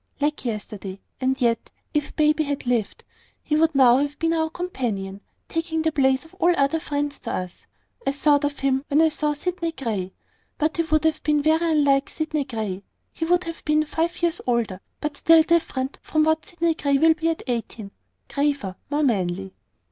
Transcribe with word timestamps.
"Like 0.19 0.45
yesterday: 0.45 0.99
and 1.19 1.39
yet, 1.39 1.69
if 1.93 2.15
baby 2.15 2.43
had 2.43 2.65
lived, 2.65 3.03
he 3.43 3.55
would 3.55 3.75
now 3.75 3.97
have 3.99 4.17
been 4.17 4.33
our 4.33 4.49
companion, 4.49 5.21
taking 5.47 5.83
the 5.83 5.91
place 5.91 6.25
of 6.25 6.33
all 6.39 6.51
other 6.57 6.79
friends 6.79 7.19
to 7.19 7.31
us. 7.31 7.67
I 8.07 8.11
thought 8.11 8.43
of 8.43 8.57
him 8.57 8.83
when 8.87 8.99
I 8.99 9.09
saw 9.09 9.33
Sydney 9.33 9.73
Grey; 9.73 10.11
but 10.57 10.77
he 10.77 10.81
would 10.81 11.03
have 11.03 11.21
been 11.21 11.43
very 11.43 11.69
unlike 11.71 12.09
Sydney 12.09 12.45
Grey. 12.45 12.81
He 13.13 13.25
would 13.25 13.43
have 13.43 13.63
been 13.63 13.85
five 13.85 14.23
years 14.23 14.41
older, 14.47 14.81
but 15.01 15.17
still 15.17 15.43
different 15.43 15.99
from 16.01 16.23
what 16.23 16.47
Sydney 16.47 16.73
will 16.97 17.13
be 17.13 17.29
at 17.29 17.43
eighteen 17.45 17.91
graver, 18.27 18.77
more 18.89 19.03
manly." 19.03 19.53